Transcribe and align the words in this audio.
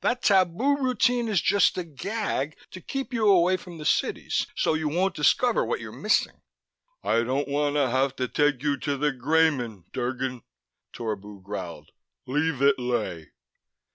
That 0.00 0.22
tabu 0.22 0.78
routine 0.78 1.28
is 1.28 1.42
just 1.42 1.76
a 1.76 1.84
gag 1.84 2.56
to 2.70 2.80
keep 2.80 3.12
you 3.12 3.28
away 3.28 3.58
from 3.58 3.76
the 3.76 3.84
cities 3.84 4.46
so 4.56 4.72
you 4.72 4.88
won't 4.88 5.14
discover 5.14 5.62
what 5.62 5.78
you're 5.78 5.92
missing" 5.92 6.40
"I 7.04 7.22
don't 7.22 7.48
wanna 7.48 7.90
hafta 7.90 8.26
take 8.28 8.62
you 8.62 8.78
to 8.78 8.96
the 8.96 9.12
Greymen, 9.12 9.84
Drgon," 9.92 10.40
Torbu 10.94 11.42
growled. 11.42 11.92
"Leave 12.24 12.62
it 12.62 12.78
lay." 12.78 13.32